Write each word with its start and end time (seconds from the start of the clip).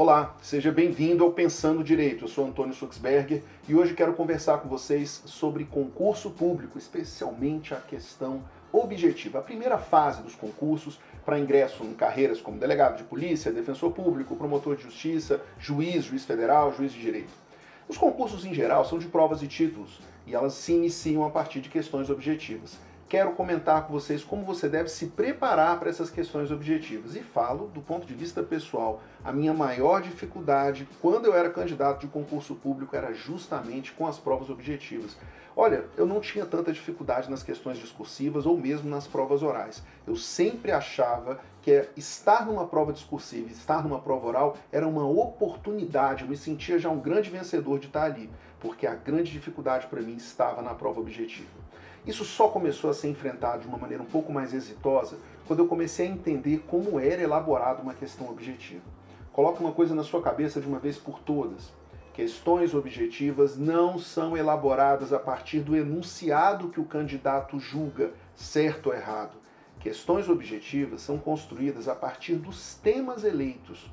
Olá, 0.00 0.36
seja 0.40 0.70
bem-vindo 0.70 1.24
ao 1.24 1.32
Pensando 1.32 1.82
Direito. 1.82 2.22
Eu 2.22 2.28
sou 2.28 2.46
Antônio 2.46 2.72
Suxberger 2.72 3.42
e 3.68 3.74
hoje 3.74 3.94
quero 3.94 4.14
conversar 4.14 4.58
com 4.58 4.68
vocês 4.68 5.24
sobre 5.26 5.64
concurso 5.64 6.30
público, 6.30 6.78
especialmente 6.78 7.74
a 7.74 7.78
questão 7.78 8.44
objetiva. 8.70 9.40
A 9.40 9.42
primeira 9.42 9.76
fase 9.76 10.22
dos 10.22 10.36
concursos 10.36 11.00
para 11.26 11.40
ingresso 11.40 11.82
em 11.82 11.94
carreiras 11.94 12.40
como 12.40 12.60
delegado 12.60 12.96
de 12.96 13.02
polícia, 13.02 13.50
defensor 13.50 13.90
público, 13.90 14.36
promotor 14.36 14.76
de 14.76 14.84
justiça, 14.84 15.40
juiz, 15.58 16.04
juiz 16.04 16.24
federal, 16.24 16.72
juiz 16.72 16.92
de 16.92 17.00
direito. 17.00 17.32
Os 17.88 17.98
concursos 17.98 18.44
em 18.44 18.54
geral 18.54 18.84
são 18.84 19.00
de 19.00 19.08
provas 19.08 19.42
e 19.42 19.48
títulos 19.48 19.98
e 20.24 20.32
elas 20.32 20.54
se 20.54 20.74
iniciam 20.74 21.24
a 21.24 21.30
partir 21.30 21.60
de 21.60 21.68
questões 21.68 22.08
objetivas 22.08 22.78
quero 23.08 23.32
comentar 23.32 23.86
com 23.86 23.92
vocês 23.92 24.22
como 24.22 24.44
você 24.44 24.68
deve 24.68 24.90
se 24.90 25.06
preparar 25.06 25.78
para 25.78 25.88
essas 25.88 26.10
questões 26.10 26.50
objetivas. 26.50 27.16
E 27.16 27.20
falo 27.20 27.68
do 27.68 27.80
ponto 27.80 28.06
de 28.06 28.14
vista 28.14 28.42
pessoal. 28.42 29.02
A 29.24 29.32
minha 29.32 29.54
maior 29.54 30.02
dificuldade 30.02 30.86
quando 31.00 31.24
eu 31.24 31.34
era 31.34 31.48
candidato 31.48 32.00
de 32.00 32.06
concurso 32.06 32.54
público 32.54 32.94
era 32.94 33.14
justamente 33.14 33.92
com 33.92 34.06
as 34.06 34.18
provas 34.18 34.50
objetivas. 34.50 35.16
Olha, 35.56 35.86
eu 35.96 36.06
não 36.06 36.20
tinha 36.20 36.46
tanta 36.46 36.70
dificuldade 36.70 37.28
nas 37.30 37.42
questões 37.42 37.78
discursivas 37.78 38.46
ou 38.46 38.56
mesmo 38.56 38.88
nas 38.88 39.08
provas 39.08 39.42
orais. 39.42 39.82
Eu 40.06 40.14
sempre 40.14 40.70
achava 40.70 41.40
que 41.62 41.88
estar 41.96 42.46
numa 42.46 42.66
prova 42.66 42.92
discursiva, 42.92 43.50
estar 43.50 43.82
numa 43.82 43.98
prova 43.98 44.26
oral 44.28 44.56
era 44.70 44.86
uma 44.86 45.04
oportunidade. 45.08 46.22
Eu 46.22 46.28
me 46.28 46.36
sentia 46.36 46.78
já 46.78 46.90
um 46.90 47.00
grande 47.00 47.30
vencedor 47.30 47.80
de 47.80 47.86
estar 47.86 48.04
ali, 48.04 48.30
porque 48.60 48.86
a 48.86 48.94
grande 48.94 49.32
dificuldade 49.32 49.88
para 49.88 50.00
mim 50.00 50.14
estava 50.14 50.62
na 50.62 50.74
prova 50.74 51.00
objetiva. 51.00 51.48
Isso 52.06 52.24
só 52.24 52.48
começou 52.48 52.90
a 52.90 52.94
ser 52.94 53.08
enfrentado 53.08 53.62
de 53.62 53.68
uma 53.68 53.78
maneira 53.78 54.02
um 54.02 54.06
pouco 54.06 54.32
mais 54.32 54.54
exitosa 54.54 55.18
quando 55.46 55.60
eu 55.60 55.66
comecei 55.66 56.06
a 56.06 56.10
entender 56.10 56.64
como 56.66 56.98
era 57.00 57.22
elaborada 57.22 57.82
uma 57.82 57.94
questão 57.94 58.28
objetiva. 58.28 58.82
Coloque 59.32 59.60
uma 59.60 59.72
coisa 59.72 59.94
na 59.94 60.02
sua 60.02 60.22
cabeça 60.22 60.60
de 60.60 60.66
uma 60.66 60.78
vez 60.78 60.98
por 60.98 61.20
todas. 61.20 61.72
Questões 62.12 62.74
objetivas 62.74 63.56
não 63.56 63.98
são 63.98 64.36
elaboradas 64.36 65.12
a 65.12 65.18
partir 65.18 65.60
do 65.60 65.76
enunciado 65.76 66.68
que 66.68 66.80
o 66.80 66.84
candidato 66.84 67.60
julga 67.60 68.10
certo 68.34 68.88
ou 68.88 68.94
errado. 68.94 69.36
Questões 69.78 70.28
objetivas 70.28 71.00
são 71.00 71.18
construídas 71.18 71.86
a 71.86 71.94
partir 71.94 72.34
dos 72.34 72.74
temas 72.74 73.22
eleitos, 73.22 73.88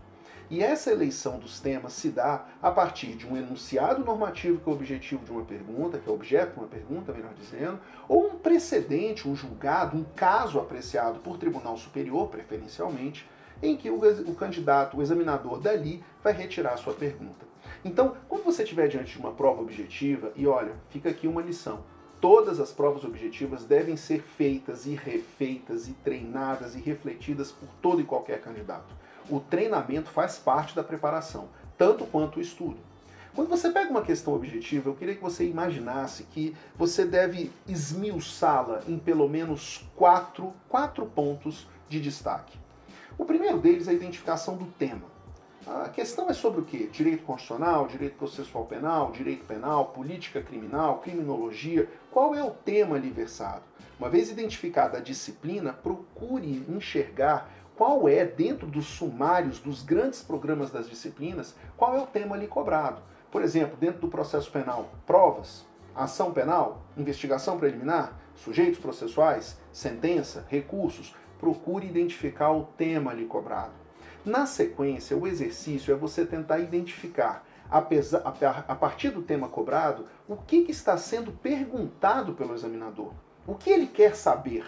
e 0.50 0.62
essa 0.62 0.92
eleição 0.92 1.40
dos 1.40 1.60
temas 1.60 1.94
se 1.94 2.10
dá 2.10 2.46
a 2.62 2.70
partir 2.70 3.16
de 3.16 3.26
um 3.26 3.36
enunciado 3.36 4.06
normativo 4.06 4.60
que 4.60 4.70
é 4.70 4.72
o 4.72 4.76
objetivo 4.76 5.26
de 5.26 5.32
uma 5.32 5.44
pergunta, 5.44 5.98
que 5.98 6.08
é 6.08 6.14
objeto 6.14 6.54
de 6.54 6.60
uma 6.60 6.68
pergunta, 6.68 7.12
melhor 7.12 7.34
dizendo, 7.34 7.80
ou 8.08 8.28
um 8.28 8.38
precedente, 8.38 9.28
um 9.28 9.36
julgado, 9.36 9.98
um 9.98 10.04
caso 10.16 10.60
apreciado 10.60 11.20
por 11.20 11.38
tribunal 11.38 11.78
superior, 11.78 12.28
preferencialmente, 12.28 13.28
em 13.62 13.76
que 13.76 13.90
o, 13.90 13.98
o 13.98 14.36
candidato, 14.36 14.98
o 14.98 15.02
examinador 15.02 15.60
dali, 15.60 16.04
vai 16.24 16.34
retirar 16.34 16.74
a 16.74 16.78
sua 16.78 16.94
pergunta. 16.94 17.46
Então, 17.84 18.16
quando 18.28 18.44
você 18.44 18.62
estiver 18.62 18.88
diante 18.88 19.14
de 19.14 19.20
uma 19.20 19.32
prova 19.32 19.62
objetiva, 19.62 20.32
e 20.36 20.46
olha, 20.46 20.74
fica 20.90 21.10
aqui 21.10 21.28
uma 21.28 21.42
lição. 21.42 21.84
Todas 22.22 22.60
as 22.60 22.72
provas 22.72 23.04
objetivas 23.04 23.66
devem 23.66 23.98
ser 23.98 24.22
feitas 24.22 24.86
e 24.86 24.96
refeitas 24.96 25.88
e 25.88 25.94
treinadas 25.94 26.76
e 26.76 26.80
refletidas 26.80 27.52
por 27.52 27.70
todo 27.82 28.02
e 28.02 28.04
qualquer 28.04 28.42
candidato 28.42 29.05
o 29.30 29.40
treinamento 29.40 30.10
faz 30.10 30.38
parte 30.38 30.76
da 30.76 30.84
preparação, 30.84 31.50
tanto 31.78 32.06
quanto 32.06 32.38
o 32.38 32.42
estudo. 32.42 32.78
Quando 33.36 33.50
você 33.50 33.70
pega 33.70 33.92
uma 33.92 34.02
questão 34.02 34.34
objetiva, 34.34 34.90
eu 34.90 34.96
queria 34.96 35.16
que 35.16 35.22
você 35.22 35.46
imaginasse 35.46 36.24
que 36.24 36.56
você 36.78 37.04
deve 37.06 37.52
esmiuçá-la 37.68 38.82
em 38.88 38.98
pelo 38.98 39.28
menos 39.28 39.86
quatro, 39.96 40.54
quatro 40.70 41.06
pontos 41.06 41.68
de 41.90 42.00
destaque. 42.00 42.58
O 43.18 43.26
primeiro 43.26 43.60
deles 43.60 43.88
é 43.88 43.92
a 43.92 43.94
identificação 43.94 44.56
do 44.56 44.66
tema. 44.66 45.16
A 45.68 45.90
questão 45.90 46.30
é 46.30 46.34
sobre 46.34 46.62
o 46.62 46.64
quê? 46.64 46.88
Direito 46.92 47.24
constitucional, 47.24 47.88
direito 47.88 48.16
processual 48.18 48.66
penal, 48.66 49.12
direito 49.12 49.46
penal, 49.46 49.88
política 49.88 50.42
criminal, 50.42 51.00
criminologia. 51.00 51.90
Qual 52.12 52.36
é 52.36 52.44
o 52.44 52.52
tema 52.52 52.96
ali 52.96 53.10
versado? 53.10 53.64
Uma 54.00 54.10
vez 54.10 54.30
identificada 54.30 55.00
a 55.00 55.02
disciplina, 55.02 55.74
procure 55.74 56.64
enxergar 56.70 57.50
qual 57.78 58.08
é, 58.08 58.26
dentro 58.26 58.68
dos 58.68 58.86
sumários 58.86 59.60
dos 59.60 59.84
grandes 59.84 60.22
programas 60.22 60.72
das 60.72 60.90
disciplinas, 60.90 61.56
qual 61.76 61.96
é 61.96 62.02
o 62.02 62.08
tema 62.08 62.36
ali 62.36 62.48
cobrado. 62.48 63.02
Por 63.32 63.42
exemplo, 63.42 63.76
dentro 63.78 64.00
do 64.00 64.08
processo 64.08 64.50
penal, 64.50 64.90
provas, 65.06 65.66
ação 65.94 66.32
penal, 66.32 66.84
investigação 66.96 67.58
preliminar, 67.58 68.18
sujeitos 68.36 68.80
processuais, 68.80 69.58
sentença, 69.72 70.46
recursos. 70.50 71.16
Procure 71.40 71.86
identificar 71.86 72.52
o 72.52 72.64
tema 72.78 73.12
ali 73.12 73.26
cobrado. 73.26 73.74
Na 74.24 74.46
sequência, 74.46 75.16
o 75.18 75.28
exercício 75.28 75.94
é 75.94 75.98
você 75.98 76.26
tentar 76.26 76.60
identificar, 76.60 77.46
a 77.70 78.76
partir 78.76 79.10
do 79.10 79.22
tema 79.22 79.50
cobrado, 79.50 80.08
o 80.28 80.36
que 80.38 80.66
está 80.70 80.98
sendo 80.98 81.32
perguntado 81.32 82.34
pelo 82.34 82.54
examinador. 82.54 83.12
O 83.46 83.54
que 83.54 83.70
ele 83.70 83.86
quer 83.86 84.16
saber? 84.16 84.66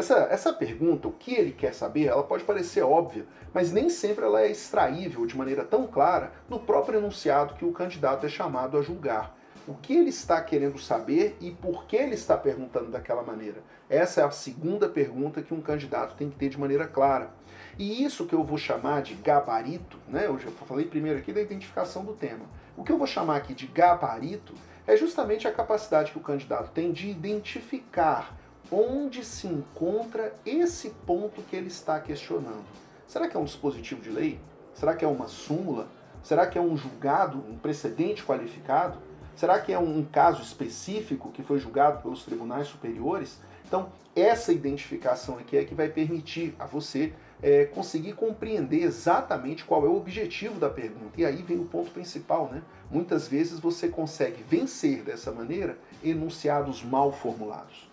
Essa, 0.00 0.28
essa 0.30 0.50
pergunta, 0.50 1.08
o 1.08 1.12
que 1.12 1.34
ele 1.34 1.52
quer 1.52 1.74
saber, 1.74 2.06
ela 2.06 2.22
pode 2.22 2.42
parecer 2.42 2.80
óbvia, 2.80 3.26
mas 3.52 3.70
nem 3.70 3.90
sempre 3.90 4.24
ela 4.24 4.40
é 4.40 4.50
extraível 4.50 5.26
de 5.26 5.36
maneira 5.36 5.62
tão 5.62 5.86
clara 5.86 6.32
no 6.48 6.58
próprio 6.58 6.98
enunciado 6.98 7.52
que 7.52 7.66
o 7.66 7.72
candidato 7.72 8.24
é 8.24 8.28
chamado 8.30 8.78
a 8.78 8.80
julgar. 8.80 9.36
O 9.68 9.74
que 9.74 9.94
ele 9.94 10.08
está 10.08 10.40
querendo 10.40 10.78
saber 10.78 11.36
e 11.38 11.50
por 11.50 11.84
que 11.84 11.96
ele 11.96 12.14
está 12.14 12.34
perguntando 12.34 12.90
daquela 12.90 13.22
maneira? 13.22 13.62
Essa 13.90 14.22
é 14.22 14.24
a 14.24 14.30
segunda 14.30 14.88
pergunta 14.88 15.42
que 15.42 15.52
um 15.52 15.60
candidato 15.60 16.16
tem 16.16 16.30
que 16.30 16.36
ter 16.36 16.48
de 16.48 16.58
maneira 16.58 16.86
clara. 16.86 17.34
E 17.78 18.02
isso 18.02 18.24
que 18.24 18.34
eu 18.34 18.42
vou 18.42 18.56
chamar 18.56 19.02
de 19.02 19.12
gabarito, 19.12 19.98
né? 20.08 20.28
Eu 20.28 20.38
já 20.38 20.50
falei 20.66 20.86
primeiro 20.86 21.18
aqui 21.18 21.30
da 21.30 21.42
identificação 21.42 22.06
do 22.06 22.14
tema. 22.14 22.46
O 22.74 22.82
que 22.82 22.90
eu 22.90 22.96
vou 22.96 23.06
chamar 23.06 23.36
aqui 23.36 23.52
de 23.52 23.66
gabarito 23.66 24.54
é 24.86 24.96
justamente 24.96 25.46
a 25.46 25.52
capacidade 25.52 26.10
que 26.10 26.18
o 26.18 26.22
candidato 26.22 26.70
tem 26.70 26.90
de 26.90 27.10
identificar 27.10 28.39
onde 28.70 29.24
se 29.24 29.46
encontra 29.46 30.34
esse 30.44 30.90
ponto 31.06 31.42
que 31.42 31.56
ele 31.56 31.68
está 31.68 31.98
questionando. 32.00 32.64
Será 33.06 33.28
que 33.28 33.36
é 33.36 33.40
um 33.40 33.44
dispositivo 33.44 34.00
de 34.00 34.10
lei? 34.10 34.40
Será 34.74 34.94
que 34.94 35.04
é 35.04 35.08
uma 35.08 35.28
súmula? 35.28 35.88
Será 36.22 36.46
que 36.46 36.58
é 36.58 36.60
um 36.60 36.76
julgado, 36.76 37.38
um 37.38 37.56
precedente 37.56 38.24
qualificado? 38.24 38.98
Será 39.34 39.58
que 39.58 39.72
é 39.72 39.78
um 39.78 40.04
caso 40.04 40.42
específico 40.42 41.30
que 41.30 41.42
foi 41.42 41.58
julgado 41.58 42.02
pelos 42.02 42.24
tribunais 42.24 42.68
superiores? 42.68 43.38
Então, 43.66 43.90
essa 44.14 44.52
identificação 44.52 45.38
aqui 45.38 45.56
é 45.56 45.64
que 45.64 45.74
vai 45.74 45.88
permitir 45.88 46.54
a 46.58 46.66
você 46.66 47.12
é, 47.42 47.64
conseguir 47.64 48.12
compreender 48.12 48.82
exatamente 48.82 49.64
qual 49.64 49.84
é 49.84 49.88
o 49.88 49.96
objetivo 49.96 50.58
da 50.60 50.68
pergunta. 50.68 51.20
E 51.20 51.24
aí 51.24 51.42
vem 51.42 51.58
o 51.58 51.64
ponto 51.64 51.90
principal, 51.90 52.48
né? 52.52 52.62
Muitas 52.90 53.28
vezes 53.28 53.58
você 53.58 53.88
consegue 53.88 54.42
vencer 54.42 55.02
dessa 55.02 55.32
maneira 55.32 55.78
enunciados 56.02 56.84
mal 56.84 57.12
formulados. 57.12 57.89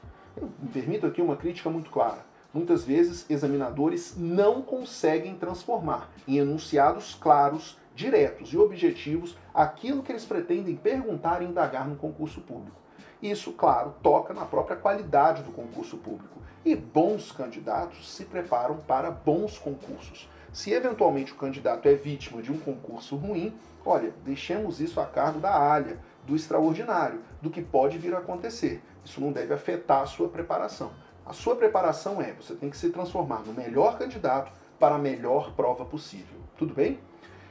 Me 0.61 0.69
permito 0.69 1.05
aqui 1.05 1.21
uma 1.21 1.35
crítica 1.35 1.69
muito 1.69 1.89
clara. 1.89 2.25
Muitas 2.53 2.83
vezes, 2.85 3.25
examinadores 3.29 4.15
não 4.17 4.61
conseguem 4.61 5.35
transformar 5.35 6.09
em 6.27 6.37
enunciados 6.37 7.15
claros, 7.15 7.77
diretos 7.93 8.53
e 8.53 8.57
objetivos 8.57 9.37
aquilo 9.53 10.01
que 10.01 10.11
eles 10.11 10.25
pretendem 10.25 10.75
perguntar 10.75 11.41
e 11.41 11.45
indagar 11.45 11.87
no 11.87 11.95
concurso 11.95 12.41
público. 12.41 12.79
Isso, 13.21 13.51
claro, 13.51 13.95
toca 14.03 14.33
na 14.33 14.45
própria 14.45 14.77
qualidade 14.77 15.41
do 15.41 15.51
concurso 15.51 15.97
público. 15.97 16.39
E 16.63 16.75
bons 16.75 17.31
candidatos 17.31 18.11
se 18.11 18.25
preparam 18.25 18.77
para 18.77 19.09
bons 19.09 19.57
concursos. 19.57 20.29
Se 20.53 20.71
eventualmente 20.71 21.33
o 21.33 21.37
candidato 21.37 21.87
é 21.87 21.93
vítima 21.93 22.41
de 22.41 22.51
um 22.51 22.57
concurso 22.57 23.15
ruim, 23.15 23.53
olha, 23.85 24.13
deixemos 24.23 24.79
isso 24.79 24.99
a 24.99 25.05
cargo 25.05 25.39
da 25.39 25.55
alha, 25.55 25.99
do 26.25 26.35
extraordinário, 26.35 27.21
do 27.41 27.49
que 27.49 27.61
pode 27.61 27.97
vir 27.97 28.13
a 28.13 28.19
acontecer. 28.19 28.81
Isso 29.07 29.21
não 29.21 29.31
deve 29.31 29.53
afetar 29.53 30.01
a 30.01 30.05
sua 30.05 30.27
preparação. 30.27 30.91
A 31.25 31.31
sua 31.31 31.55
preparação 31.55 32.21
é, 32.21 32.33
você 32.33 32.53
tem 32.55 32.69
que 32.69 32.75
se 32.75 32.89
transformar 32.89 33.39
no 33.39 33.53
melhor 33.53 33.97
candidato 33.97 34.51
para 34.77 34.95
a 34.95 34.99
melhor 34.99 35.53
prova 35.53 35.85
possível. 35.85 36.37
Tudo 36.57 36.73
bem? 36.73 36.99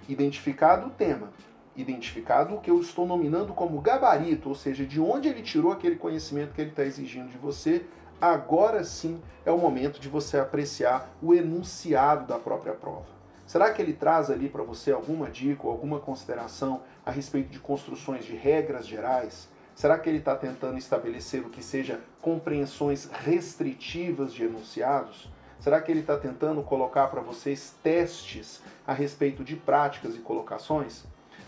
Identificado 0.07 0.89
o 0.89 0.91
tema, 0.91 1.31
identificado 1.75 2.55
o 2.55 2.61
que 2.61 2.71
eu 2.71 2.79
estou 2.79 3.07
nominando 3.07 3.55
como 3.55 3.81
gabarito, 3.81 4.51
ou 4.51 4.55
seja, 4.55 4.85
de 4.85 5.01
onde 5.01 5.29
ele 5.29 5.41
tirou 5.41 5.73
aquele 5.73 5.97
conhecimento 5.97 6.53
que 6.53 6.61
ele 6.61 6.71
está 6.71 6.85
exigindo 6.85 7.31
de 7.31 7.39
você, 7.39 7.87
agora 8.21 8.85
sim 8.85 9.19
é 9.47 9.51
o 9.51 9.57
momento 9.57 9.99
de 9.99 10.11
você 10.11 10.39
apreciar 10.39 11.11
o 11.23 11.33
enunciado 11.33 12.27
da 12.27 12.39
própria 12.39 12.75
prova. 12.75 13.17
Será 13.47 13.73
que 13.73 13.81
ele 13.81 13.95
traz 13.95 14.31
ali 14.31 14.51
para 14.51 14.63
você 14.63 14.93
alguma 14.93 15.31
dica 15.31 15.67
ou 15.67 15.73
alguma 15.73 16.01
consideração 16.01 16.83
a 17.05 17.11
respeito 17.11 17.49
de 17.49 17.61
construções 17.61 18.27
de 18.27 18.37
regras 18.37 18.87
gerais? 18.87 19.49
Será 19.77 19.99
que 19.99 20.09
ele 20.09 20.17
está 20.17 20.35
tentando 20.35 20.79
estabelecer 20.79 21.43
o 21.43 21.51
que 21.51 21.63
seja 21.63 22.01
compreensões 22.23 23.11
restritivas 23.13 24.33
de 24.33 24.43
enunciados? 24.43 25.29
Será 25.61 25.83
que 25.83 25.93
ele 25.93 26.01
está 26.01 26.17
tentando 26.17 26.63
colocar 26.63 27.09
para 27.09 27.21
vocês 27.21 27.75
testes 27.83 28.63
a 28.87 28.95
respeito 28.95 29.45
de 29.45 29.55
práticas 29.55 30.17
e 30.17 30.21
colocações? 30.21 31.05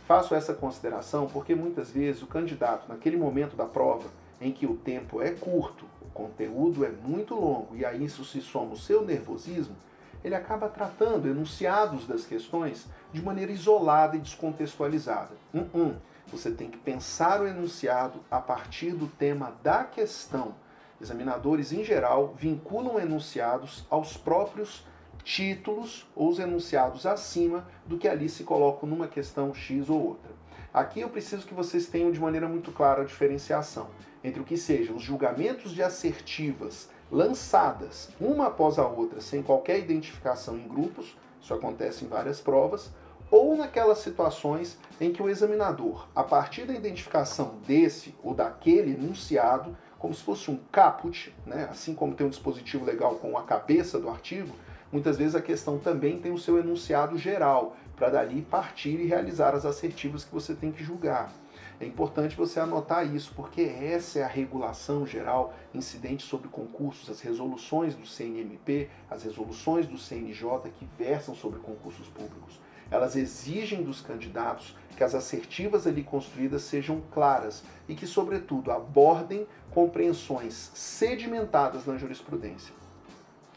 Faço 0.06 0.34
essa 0.34 0.52
consideração 0.52 1.26
porque 1.26 1.54
muitas 1.54 1.90
vezes 1.90 2.22
o 2.22 2.26
candidato, 2.26 2.86
naquele 2.86 3.16
momento 3.16 3.56
da 3.56 3.64
prova, 3.64 4.10
em 4.42 4.52
que 4.52 4.66
o 4.66 4.76
tempo 4.76 5.22
é 5.22 5.30
curto, 5.30 5.86
o 6.02 6.10
conteúdo 6.10 6.84
é 6.84 6.90
muito 6.90 7.34
longo 7.34 7.75
e 7.75 7.82
a 7.82 7.94
isso 7.94 8.26
se 8.26 8.42
soma 8.42 8.75
o 8.75 8.78
seu 8.78 9.06
nervosismo, 9.06 9.75
ele 10.22 10.34
acaba 10.34 10.69
tratando 10.69 11.28
enunciados 11.28 12.06
das 12.06 12.26
questões 12.26 12.86
de 13.10 13.22
maneira 13.22 13.52
isolada 13.52 14.16
e 14.16 14.20
descontextualizada. 14.20 15.34
Uh 15.54 15.60
-uh. 15.75 15.96
Você 16.30 16.50
tem 16.50 16.70
que 16.70 16.78
pensar 16.78 17.40
o 17.40 17.46
enunciado 17.46 18.20
a 18.30 18.40
partir 18.40 18.92
do 18.92 19.06
tema 19.06 19.56
da 19.62 19.84
questão. 19.84 20.54
Examinadores, 21.00 21.72
em 21.72 21.82
geral, 21.82 22.34
vinculam 22.36 22.98
enunciados 23.00 23.86
aos 23.88 24.16
próprios 24.16 24.84
títulos 25.25 26.06
ou 26.14 26.28
os 26.28 26.38
enunciados 26.38 27.06
acima 27.06 27.66
do 27.86 27.98
que 27.98 28.08
ali 28.08 28.28
se 28.28 28.44
colocam 28.44 28.88
numa 28.88 29.08
questão 29.08 29.54
X 29.54 29.88
ou 29.88 30.02
outra. 30.04 30.32
Aqui 30.72 31.00
eu 31.00 31.08
preciso 31.08 31.46
que 31.46 31.54
vocês 31.54 31.86
tenham 31.86 32.12
de 32.12 32.20
maneira 32.20 32.48
muito 32.48 32.72
clara 32.72 33.02
a 33.02 33.04
diferenciação 33.04 33.88
entre 34.22 34.40
o 34.40 34.44
que 34.44 34.56
sejam 34.56 34.96
os 34.96 35.02
julgamentos 35.02 35.72
de 35.72 35.82
assertivas 35.82 36.90
lançadas 37.10 38.10
uma 38.20 38.48
após 38.48 38.78
a 38.78 38.86
outra 38.86 39.20
sem 39.20 39.42
qualquer 39.42 39.78
identificação 39.78 40.56
em 40.58 40.69
grupos, 40.69 41.16
isso 41.40 41.54
acontece 41.54 42.04
em 42.04 42.08
várias 42.08 42.40
provas, 42.40 42.90
ou 43.30 43.56
naquelas 43.56 43.98
situações 43.98 44.78
em 45.00 45.12
que 45.12 45.22
o 45.22 45.28
examinador, 45.28 46.08
a 46.14 46.22
partir 46.22 46.64
da 46.64 46.75
identificação 46.75 47.58
desse 47.66 48.14
ou 48.22 48.34
daquele 48.34 48.94
enunciado, 48.94 49.76
como 49.98 50.14
se 50.14 50.22
fosse 50.22 50.50
um 50.50 50.58
caput, 50.70 51.34
né? 51.44 51.69
assim 51.70 51.94
como 51.94 52.14
tem 52.14 52.26
um 52.26 52.30
dispositivo 52.30 52.84
legal 52.84 53.16
com 53.16 53.36
a 53.36 53.42
cabeça 53.42 53.98
do 53.98 54.08
artigo, 54.08 54.54
muitas 54.90 55.19
vezes 55.19 55.34
a 55.34 55.42
questão 55.42 55.78
também 55.78 56.19
tem 56.19 56.32
o 56.32 56.38
seu 56.38 56.58
enunciado 56.58 57.19
geral, 57.19 57.76
para 57.96 58.10
dali 58.10 58.42
partir 58.42 59.00
e 59.00 59.06
realizar 59.06 59.54
as 59.54 59.66
assertivas 59.66 60.25
que 60.25 60.32
você 60.32 60.54
tem 60.54 60.70
que 60.70 60.84
julgar. 60.84 61.32
É 61.80 61.84
importante 61.84 62.36
você 62.36 62.58
anotar 62.58 63.06
isso, 63.12 63.32
porque 63.36 63.62
essa 63.62 64.20
é 64.20 64.22
a 64.25 64.28
regulação 64.28 65.06
geral 65.06 65.54
incidente 65.75 66.25
sobre 66.25 66.48
concursos, 66.48 67.10
as 67.10 67.20
resoluções 67.20 67.94
do 67.94 68.06
CNMP, 68.06 68.88
as 69.10 69.25
resoluções 69.25 69.86
do 69.86 69.98
CNJ 69.98 70.70
que 70.78 70.88
versam 70.96 71.34
sobre 71.34 71.60
concursos 71.60 72.08
públicos. 72.08 72.60
Elas 72.90 73.17
exigem 73.17 73.82
dos 73.82 74.00
candidatos 74.00 74.76
que 74.96 75.05
as 75.05 75.14
assertivas 75.14 75.87
ali 75.87 76.02
construídas 76.02 76.62
sejam 76.62 77.00
claras 77.12 77.62
e 77.88 77.94
que, 77.94 78.06
sobretudo, 78.06 78.73
abordem 78.73 79.46
compreensões 79.70 80.73
sedimentadas 80.75 81.87
na 81.87 81.96
jurisprudência. 81.96 82.75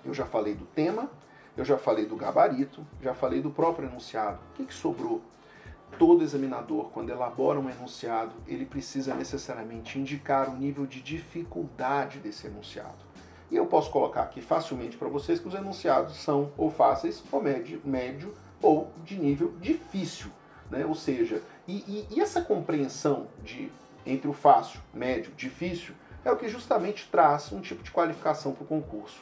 Eu 0.05 0.13
já 0.13 0.25
falei 0.25 0.53
do 0.53 0.65
tema, 0.65 1.09
eu 1.57 1.65
já 1.65 1.77
falei 1.77 2.05
do 2.05 2.15
gabarito, 2.15 2.85
já 3.01 3.13
falei 3.13 3.41
do 3.41 3.49
próprio 3.49 3.87
enunciado. 3.87 4.39
O 4.51 4.57
que, 4.57 4.65
que 4.65 4.73
sobrou? 4.73 5.21
Todo 5.97 6.23
examinador, 6.23 6.89
quando 6.91 7.09
elabora 7.09 7.59
um 7.59 7.69
enunciado, 7.69 8.33
ele 8.47 8.65
precisa 8.65 9.13
necessariamente 9.13 9.99
indicar 9.99 10.49
o 10.49 10.57
nível 10.57 10.85
de 10.85 11.01
dificuldade 11.01 12.19
desse 12.19 12.47
enunciado. 12.47 13.11
E 13.49 13.55
eu 13.55 13.65
posso 13.65 13.91
colocar 13.91 14.21
aqui 14.21 14.41
facilmente 14.41 14.95
para 14.95 15.09
vocês 15.09 15.39
que 15.39 15.47
os 15.47 15.53
enunciados 15.53 16.15
são 16.15 16.51
ou 16.57 16.71
fáceis, 16.71 17.21
ou 17.31 17.41
médio, 17.41 17.81
médio 17.83 18.33
ou 18.61 18.91
de 19.03 19.17
nível 19.17 19.53
difícil. 19.59 20.31
Né? 20.69 20.85
Ou 20.85 20.95
seja, 20.95 21.41
e, 21.67 21.77
e, 21.87 22.15
e 22.15 22.21
essa 22.21 22.41
compreensão 22.41 23.27
de 23.43 23.71
entre 24.05 24.27
o 24.27 24.33
fácil, 24.33 24.79
médio, 24.93 25.31
difícil, 25.35 25.93
é 26.23 26.31
o 26.31 26.37
que 26.37 26.47
justamente 26.47 27.09
traz 27.11 27.51
um 27.51 27.61
tipo 27.61 27.83
de 27.83 27.91
qualificação 27.91 28.53
para 28.53 28.63
o 28.63 28.67
concurso. 28.67 29.21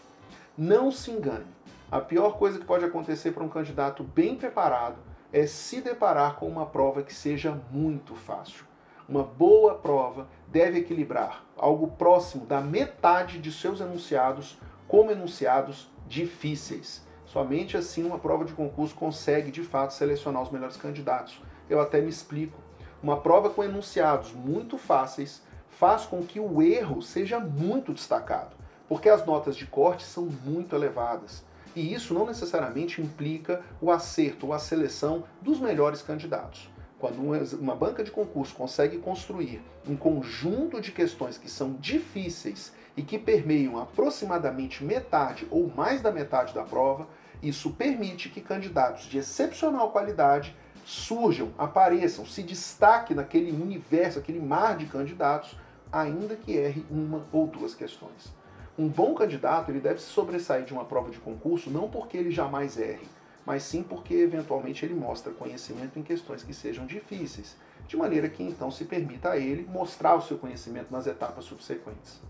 Não 0.57 0.91
se 0.91 1.11
engane. 1.11 1.47
A 1.91 1.99
pior 1.99 2.37
coisa 2.37 2.59
que 2.59 2.65
pode 2.65 2.85
acontecer 2.85 3.31
para 3.31 3.43
um 3.43 3.49
candidato 3.49 4.03
bem 4.03 4.35
preparado 4.35 4.97
é 5.31 5.45
se 5.45 5.81
deparar 5.81 6.35
com 6.35 6.47
uma 6.47 6.65
prova 6.65 7.01
que 7.01 7.13
seja 7.13 7.59
muito 7.71 8.15
fácil. 8.15 8.65
Uma 9.07 9.23
boa 9.23 9.75
prova 9.75 10.27
deve 10.47 10.79
equilibrar 10.79 11.43
algo 11.57 11.87
próximo 11.87 12.45
da 12.45 12.61
metade 12.61 13.39
de 13.39 13.51
seus 13.51 13.79
enunciados 13.79 14.59
como 14.87 15.11
enunciados 15.11 15.89
difíceis. 16.07 17.03
Somente 17.31 17.77
assim 17.77 18.03
uma 18.03 18.17
prova 18.17 18.43
de 18.43 18.53
concurso 18.53 18.95
consegue 18.95 19.51
de 19.51 19.61
fato 19.61 19.93
selecionar 19.93 20.41
os 20.41 20.49
melhores 20.49 20.75
candidatos. 20.75 21.39
Eu 21.69 21.79
até 21.79 22.01
me 22.01 22.09
explico. 22.09 22.59
Uma 23.03 23.21
prova 23.21 23.51
com 23.51 23.63
enunciados 23.63 24.33
muito 24.33 24.79
fáceis 24.79 25.43
faz 25.69 26.07
com 26.07 26.23
que 26.23 26.39
o 26.39 26.59
erro 26.59 27.03
seja 27.03 27.39
muito 27.39 27.93
destacado, 27.93 28.55
porque 28.87 29.07
as 29.07 29.23
notas 29.27 29.55
de 29.55 29.67
corte 29.67 30.03
são 30.03 30.25
muito 30.43 30.75
elevadas. 30.75 31.45
E 31.75 31.93
isso 31.93 32.15
não 32.15 32.25
necessariamente 32.25 32.99
implica 32.99 33.61
o 33.79 33.91
acerto 33.91 34.47
ou 34.47 34.53
a 34.53 34.57
seleção 34.57 35.23
dos 35.39 35.59
melhores 35.59 36.01
candidatos. 36.01 36.67
Quando 36.97 37.21
uma 37.59 37.75
banca 37.75 38.03
de 38.03 38.09
concurso 38.09 38.55
consegue 38.55 38.97
construir 38.97 39.61
um 39.87 39.95
conjunto 39.95 40.81
de 40.81 40.91
questões 40.91 41.37
que 41.37 41.49
são 41.49 41.73
difíceis 41.73 42.73
e 42.97 43.03
que 43.03 43.17
permeiam 43.17 43.77
aproximadamente 43.77 44.83
metade 44.83 45.47
ou 45.49 45.71
mais 45.73 46.01
da 46.01 46.11
metade 46.11 46.53
da 46.53 46.63
prova, 46.63 47.07
isso 47.41 47.71
permite 47.71 48.29
que 48.29 48.41
candidatos 48.41 49.05
de 49.05 49.17
excepcional 49.17 49.91
qualidade 49.91 50.55
surjam, 50.85 51.51
apareçam, 51.57 52.25
se 52.25 52.41
destaquem 52.43 53.15
naquele 53.15 53.51
universo, 53.51 54.19
aquele 54.19 54.39
mar 54.39 54.75
de 54.75 54.87
candidatos, 54.87 55.55
ainda 55.91 56.35
que 56.35 56.53
erre 56.53 56.85
uma 56.89 57.25
ou 57.31 57.47
duas 57.47 57.73
questões. 57.73 58.33
Um 58.77 58.87
bom 58.87 59.13
candidato 59.13 59.69
ele 59.69 59.79
deve 59.79 59.99
se 59.99 60.07
sobressair 60.07 60.65
de 60.65 60.73
uma 60.73 60.85
prova 60.85 61.09
de 61.09 61.19
concurso 61.19 61.69
não 61.69 61.89
porque 61.89 62.17
ele 62.17 62.31
jamais 62.31 62.77
erre, 62.77 63.07
mas 63.45 63.63
sim 63.63 63.83
porque 63.83 64.13
eventualmente 64.13 64.85
ele 64.85 64.93
mostra 64.93 65.33
conhecimento 65.33 65.99
em 65.99 66.03
questões 66.03 66.43
que 66.43 66.53
sejam 66.53 66.85
difíceis, 66.85 67.55
de 67.87 67.97
maneira 67.97 68.29
que 68.29 68.43
então 68.43 68.69
se 68.71 68.85
permita 68.85 69.31
a 69.31 69.37
ele 69.37 69.67
mostrar 69.69 70.15
o 70.15 70.21
seu 70.21 70.37
conhecimento 70.37 70.91
nas 70.91 71.07
etapas 71.07 71.45
subsequentes. 71.45 72.21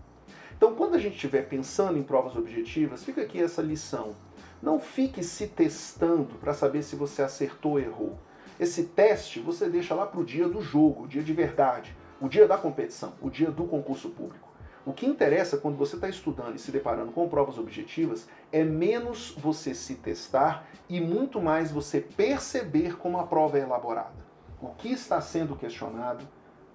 Então, 0.56 0.74
quando 0.74 0.94
a 0.94 0.98
gente 0.98 1.14
estiver 1.14 1.48
pensando 1.48 1.98
em 1.98 2.02
provas 2.02 2.36
objetivas, 2.36 3.02
fica 3.02 3.22
aqui 3.22 3.40
essa 3.40 3.62
lição. 3.62 4.14
Não 4.62 4.78
fique 4.78 5.22
se 5.22 5.46
testando 5.46 6.34
para 6.38 6.52
saber 6.52 6.82
se 6.82 6.94
você 6.94 7.22
acertou 7.22 7.72
ou 7.72 7.80
errou. 7.80 8.18
Esse 8.58 8.84
teste 8.84 9.40
você 9.40 9.68
deixa 9.68 9.94
lá 9.94 10.06
para 10.06 10.20
o 10.20 10.24
dia 10.24 10.46
do 10.46 10.60
jogo, 10.60 11.04
o 11.04 11.08
dia 11.08 11.22
de 11.22 11.32
verdade, 11.32 11.96
o 12.20 12.28
dia 12.28 12.46
da 12.46 12.58
competição, 12.58 13.14
o 13.22 13.30
dia 13.30 13.50
do 13.50 13.64
concurso 13.64 14.10
público. 14.10 14.50
O 14.84 14.92
que 14.92 15.06
interessa 15.06 15.56
quando 15.56 15.76
você 15.76 15.96
está 15.96 16.08
estudando 16.08 16.56
e 16.56 16.58
se 16.58 16.70
deparando 16.70 17.12
com 17.12 17.28
provas 17.28 17.58
objetivas 17.58 18.28
é 18.52 18.62
menos 18.62 19.34
você 19.38 19.74
se 19.74 19.94
testar 19.94 20.66
e 20.88 21.00
muito 21.00 21.40
mais 21.40 21.70
você 21.70 22.00
perceber 22.00 22.98
como 22.98 23.18
a 23.18 23.26
prova 23.26 23.58
é 23.58 23.62
elaborada. 23.62 24.30
O 24.60 24.68
que 24.68 24.90
está 24.92 25.20
sendo 25.20 25.56
questionado, 25.56 26.26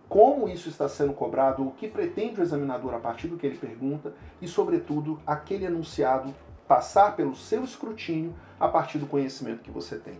como 0.07 0.47
isso 0.47 0.69
está 0.69 0.87
sendo 0.87 1.13
cobrado, 1.13 1.67
o 1.67 1.71
que 1.71 1.87
pretende 1.87 2.39
o 2.39 2.43
examinador 2.43 2.93
a 2.93 2.99
partir 2.99 3.27
do 3.27 3.37
que 3.37 3.45
ele 3.45 3.57
pergunta 3.57 4.13
e, 4.41 4.47
sobretudo, 4.47 5.19
aquele 5.25 5.65
enunciado 5.65 6.33
passar 6.67 7.15
pelo 7.15 7.35
seu 7.35 7.63
escrutínio 7.63 8.35
a 8.59 8.67
partir 8.67 8.97
do 8.97 9.05
conhecimento 9.05 9.61
que 9.61 9.71
você 9.71 9.97
tem. 9.97 10.19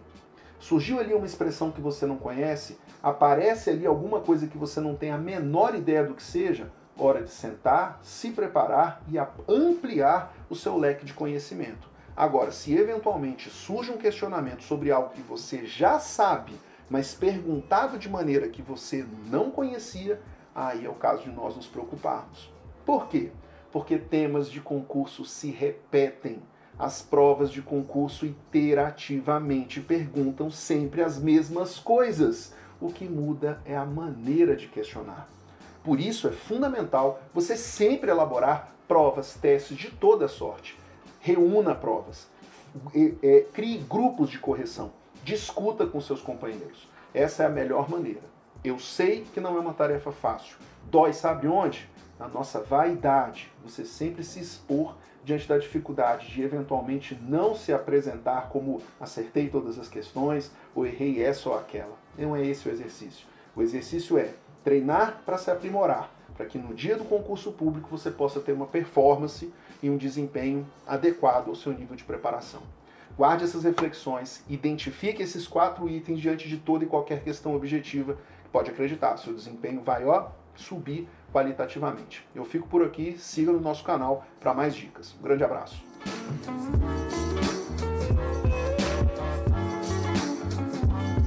Surgiu 0.60 1.00
ali 1.00 1.14
uma 1.14 1.26
expressão 1.26 1.72
que 1.72 1.82
você 1.82 2.06
não 2.06 2.18
conhece, 2.18 2.78
aparece 3.04 3.70
ali 3.70 3.86
alguma 3.86 4.20
coisa 4.20 4.48
que 4.48 4.58
você 4.58 4.80
não 4.80 4.96
tem 4.96 5.12
a 5.12 5.18
menor 5.18 5.76
ideia 5.76 6.04
do 6.04 6.14
que 6.14 6.24
seja, 6.24 6.72
hora 6.98 7.22
de 7.22 7.30
sentar, 7.30 8.00
se 8.02 8.32
preparar 8.32 9.02
e 9.10 9.18
ampliar 9.48 10.34
o 10.50 10.56
seu 10.56 10.78
leque 10.78 11.06
de 11.06 11.14
conhecimento. 11.14 11.90
Agora, 12.16 12.52
se 12.52 12.74
eventualmente 12.74 13.50
surge 13.50 13.92
um 13.92 13.98
questionamento 13.98 14.64
sobre 14.64 14.90
algo 14.90 15.10
que 15.10 15.22
você 15.22 15.66
já 15.66 16.00
sabe, 16.00 16.54
mas 16.90 17.14
perguntado 17.14 17.98
de 17.98 18.10
maneira 18.10 18.48
que 18.48 18.62
você 18.62 19.06
não 19.30 19.52
conhecia, 19.52 20.22
aí 20.54 20.86
é 20.86 20.90
o 20.90 20.94
caso 20.94 21.24
de 21.24 21.30
nós 21.30 21.56
nos 21.56 21.68
preocuparmos. 21.68 22.50
Por 22.86 23.08
quê? 23.08 23.32
Porque 23.76 23.98
temas 23.98 24.50
de 24.50 24.62
concurso 24.62 25.26
se 25.26 25.52
repetem. 25.52 26.42
As 26.80 27.02
provas 27.02 27.52
de 27.52 27.62
concurso 27.62 28.26
iterativamente 28.26 29.82
perguntam 29.82 30.50
sempre 30.50 31.02
as 31.02 31.20
mesmas 31.20 31.78
coisas. 31.78 32.54
O 32.80 32.88
que 32.88 33.04
muda 33.04 33.62
é 33.66 33.76
a 33.76 33.84
maneira 33.84 34.56
de 34.56 34.70
questionar. 34.70 35.28
Por 35.84 36.00
isso 36.00 36.26
é 36.26 36.32
fundamental 36.32 37.22
você 37.34 37.58
sempre 37.58 38.10
elaborar 38.10 38.74
provas, 38.88 39.34
testes 39.34 39.76
de 39.76 39.92
toda 39.92 40.30
sorte. 40.30 40.80
Reúna 41.20 41.76
provas, 41.76 42.30
é, 43.22 43.46
crie 43.52 43.80
grupos 43.80 44.30
de 44.30 44.40
correção, 44.40 44.94
discuta 45.22 45.86
com 45.86 46.00
seus 46.00 46.22
companheiros. 46.22 46.88
Essa 47.14 47.44
é 47.44 47.46
a 47.48 47.50
melhor 47.50 47.90
maneira. 47.90 48.24
Eu 48.64 48.80
sei 48.80 49.26
que 49.34 49.42
não 49.42 49.58
é 49.58 49.60
uma 49.60 49.74
tarefa 49.74 50.14
fácil. 50.14 50.56
Dói, 50.92 51.14
sabe 51.14 51.48
onde? 51.48 51.90
Na 52.20 52.28
nossa 52.28 52.62
vaidade. 52.62 53.52
Você 53.64 53.84
sempre 53.84 54.24
se 54.24 54.40
expor 54.40 54.96
diante 55.24 55.48
da 55.48 55.58
dificuldade 55.58 56.28
de 56.28 56.44
eventualmente 56.44 57.20
não 57.28 57.56
se 57.56 57.74
apresentar 57.74 58.50
como 58.50 58.82
acertei 59.00 59.50
todas 59.50 59.80
as 59.80 59.90
questões 59.90 60.52
ou 60.76 60.86
errei 60.86 61.24
essa 61.24 61.50
ou 61.50 61.58
aquela. 61.58 61.98
Não 62.18 62.36
é 62.36 62.46
esse 62.46 62.70
o 62.70 62.72
exercício. 62.72 63.26
O 63.56 63.62
exercício 63.62 64.18
é 64.18 64.34
treinar 64.64 65.24
para 65.26 65.38
se 65.38 65.50
aprimorar, 65.50 66.12
para 66.38 66.46
que 66.46 66.58
no 66.58 66.74
dia 66.74 66.96
do 66.96 67.04
concurso 67.04 67.52
público 67.52 67.90
você 67.90 68.12
possa 68.12 68.40
ter 68.40 68.52
uma 68.52 68.68
performance 68.68 69.52
e 69.82 69.90
um 69.90 69.98
desempenho 69.98 70.66
adequado 70.86 71.50
ao 71.50 71.56
seu 71.56 71.74
nível 71.74 71.96
de 71.96 72.04
preparação. 72.04 72.62
Guarde 73.18 73.46
essas 73.46 73.64
reflexões, 73.64 74.44
identifique 74.48 75.24
esses 75.24 75.48
quatro 75.48 75.90
itens 75.90 76.20
diante 76.20 76.48
de 76.48 76.58
toda 76.58 76.84
e 76.84 76.88
qualquer 76.88 77.24
questão 77.24 77.56
objetiva. 77.56 78.18
Pode 78.52 78.70
acreditar, 78.70 79.18
seu 79.18 79.34
desempenho 79.34 79.82
vai 79.82 80.06
ó, 80.06 80.28
subir 80.62 81.08
qualitativamente. 81.32 82.28
Eu 82.34 82.46
fico 82.46 82.68
por 82.68 82.84
aqui, 82.84 83.18
siga 83.18 83.52
no 83.52 83.60
nosso 83.60 83.84
canal 83.84 84.26
para 84.40 84.54
mais 84.54 84.76
dicas. 84.76 85.16
Um 85.20 85.24
grande 85.24 85.44
abraço. 85.44 85.84